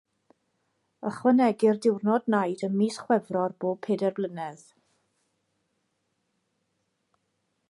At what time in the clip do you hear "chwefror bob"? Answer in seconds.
3.03-3.79